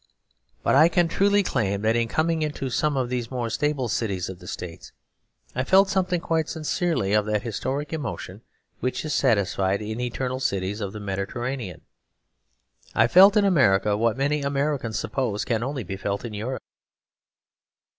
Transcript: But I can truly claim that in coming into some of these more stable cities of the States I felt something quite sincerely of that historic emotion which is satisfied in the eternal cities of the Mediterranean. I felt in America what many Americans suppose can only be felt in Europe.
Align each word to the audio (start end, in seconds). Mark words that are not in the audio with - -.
But 0.63 0.73
I 0.73 0.89
can 0.89 1.07
truly 1.07 1.43
claim 1.43 1.83
that 1.83 1.95
in 1.95 2.07
coming 2.07 2.41
into 2.41 2.71
some 2.71 2.97
of 2.97 3.09
these 3.09 3.29
more 3.29 3.51
stable 3.51 3.87
cities 3.87 4.29
of 4.29 4.39
the 4.39 4.47
States 4.47 4.91
I 5.53 5.63
felt 5.63 5.89
something 5.89 6.19
quite 6.19 6.49
sincerely 6.49 7.13
of 7.13 7.27
that 7.27 7.43
historic 7.43 7.93
emotion 7.93 8.41
which 8.79 9.05
is 9.05 9.13
satisfied 9.13 9.79
in 9.79 9.99
the 9.99 10.07
eternal 10.07 10.39
cities 10.39 10.81
of 10.81 10.91
the 10.93 10.99
Mediterranean. 10.99 11.81
I 12.95 13.05
felt 13.05 13.37
in 13.37 13.45
America 13.45 13.95
what 13.95 14.17
many 14.17 14.41
Americans 14.41 14.97
suppose 14.97 15.45
can 15.45 15.61
only 15.61 15.83
be 15.83 15.97
felt 15.97 16.25
in 16.25 16.33
Europe. 16.33 16.63